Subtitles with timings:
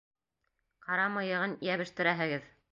[0.85, 2.53] Ҡара мыйығын йәбештерәһегеҙ!